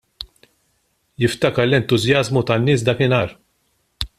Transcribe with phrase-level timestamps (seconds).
[1.23, 3.37] Jiftakar l-entużjażmu tan-nies dakinhar.